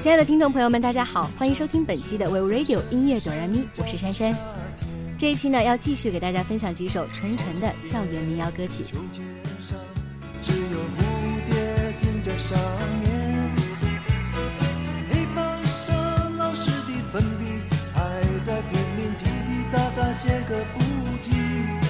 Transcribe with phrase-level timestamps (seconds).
[0.00, 4.34] 亲爱的听众朋友们，大家好，欢迎收听本期的 We Radio 音乐哆来咪，我是珊珊。
[5.18, 8.82] 这一期呢，要继续给大家分享几首纯纯的校园民谣歌曲。
[20.12, 20.80] 写个不
[21.22, 21.80] 停，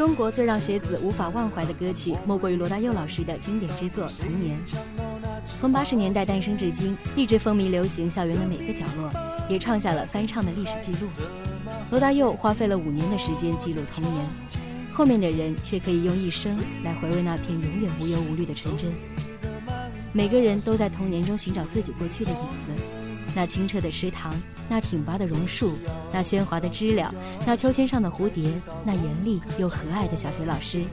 [0.00, 4.58] 中国最让学子无法忘怀的歌曲，莫过于罗大佑老师的经典之作《童年》。
[5.58, 9.12] 从八十年代诞生至今，一直风靡流行校园的每个角落，
[9.46, 11.10] 也创下了翻唱的历史记录。
[11.90, 14.26] 罗大佑花费了五年的时间记录童年，
[14.90, 18.90] 后面的人却可以用一生来回味那片永远无忧无虑的纯真。
[20.14, 22.82] 每个人都在童年中寻找自己过去的影子，
[23.34, 24.34] 那清澈的池塘，
[24.68, 25.78] 那挺拔的榕树，
[26.12, 27.14] 那喧哗的知了，
[27.46, 28.50] 那秋千上的蝴蝶，
[28.84, 30.84] 那严厉又和蔼的小学老师，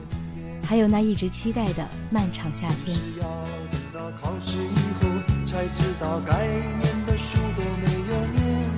[0.62, 2.96] 还有那一直期待的漫长夏天。
[3.20, 3.24] 要
[3.70, 5.08] 等到考试以后
[5.44, 8.70] 才知道该念的书都没有念。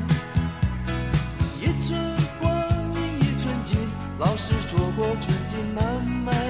[1.60, 2.00] 一寸
[2.40, 2.50] 光
[2.94, 3.76] 阴一寸金，
[4.18, 6.49] 老师说过寸金难买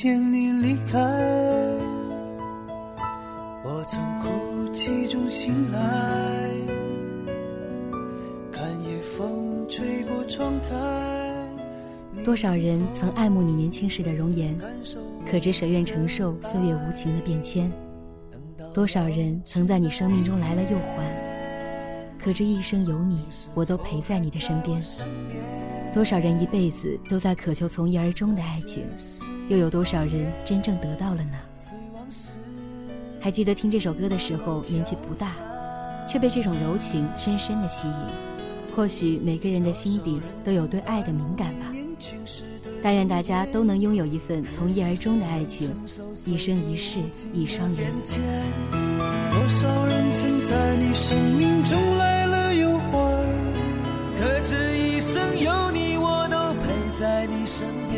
[0.00, 0.96] 见你离开，
[3.64, 6.48] 我从哭泣中醒来，
[8.52, 10.68] 看夜风吹过窗台。
[12.24, 14.56] 多少人曾爱慕你年轻时的容颜，
[15.28, 17.68] 可知谁愿承受岁月无情的变迁？
[18.72, 24.80] 多少人曾在你生命中来了又还，可知一生有你，我都陪在你的身边。
[25.92, 28.84] 多少人一辈子都在渴求从一而终的爱情，
[29.48, 31.38] 又有多少人真正得到了呢？
[33.20, 35.32] 还记得听这首歌的时候年纪不大，
[36.06, 37.94] 却被这种柔情深深的吸引。
[38.76, 41.72] 或许每个人的心底都有对爱的敏感吧。
[42.80, 45.74] 但愿大家都能拥有一份从一而终的爱情，
[46.24, 47.00] 一生一世
[47.32, 47.90] 一双人。
[49.32, 53.24] 多少人曾在你生命中来了又还，
[54.20, 57.97] 可知一生有你，我都陪在你身边。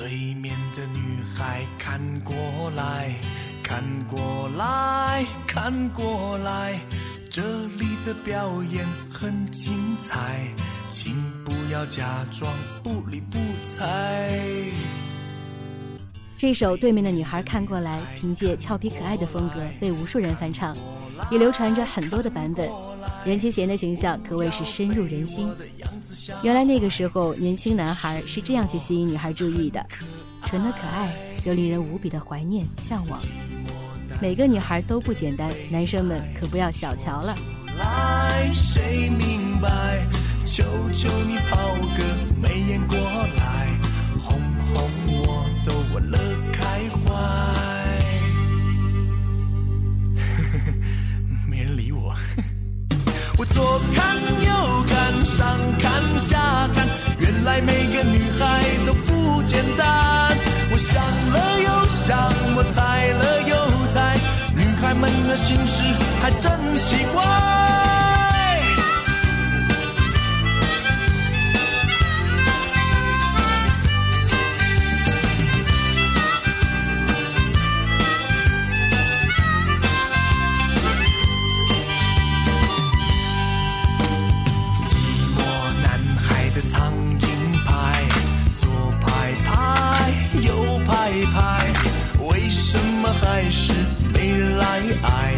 [0.00, 2.34] 对面的女孩看过
[2.74, 3.14] 来，
[3.62, 6.80] 看过来，看过来，
[7.28, 10.48] 这里的表演很精彩，
[10.90, 11.14] 请
[11.44, 12.50] 不要假装
[12.82, 13.36] 不理不
[13.76, 14.30] 睬。
[16.38, 20.74] 这首《对面的女孩看过来》凭借俏皮可爱的风格被无数人翻唱，
[21.30, 22.66] 也流传着很多的版本。
[23.22, 25.46] 任贤齐的形象可谓是深入人心。
[26.42, 29.84] 原来那个时候，年轻男孩是这样去吸引女孩注意的，
[30.44, 31.14] 纯的可爱，
[31.44, 33.20] 又令人无比的怀念向往。
[34.20, 37.36] 每个女孩都不简单，男生们可不要小瞧了。
[37.78, 40.06] 来，谁明白？
[40.44, 42.04] 求求你抛个
[42.42, 43.68] 媚眼过来，
[44.18, 44.38] 哄
[44.74, 46.18] 哄我，逗我乐
[46.52, 47.08] 开怀。
[51.48, 52.14] 没人理我。
[53.38, 54.52] 我左看右，
[57.42, 60.36] 原来每个女孩都不简单。
[60.70, 61.02] 我想
[61.32, 64.18] 了又想，我猜了又猜，
[64.54, 65.82] 女孩们的心事
[66.20, 67.69] 还真奇怪。
[91.24, 91.66] 拍，
[92.28, 93.72] 为什么还是
[94.12, 95.34] 没人来爱？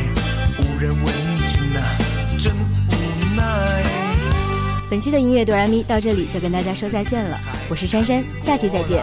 [0.58, 1.14] 无人问
[1.46, 1.82] 津啊，
[2.38, 3.84] 真无奈。
[4.90, 9.02] 本期的音乐哆来咪到这里就跟大家说再见了，我是珊珊，下期再见。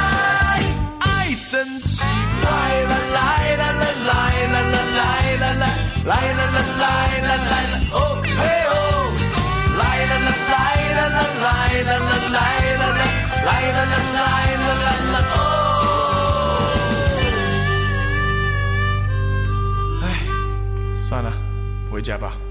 [22.01, 22.50] 回家吧。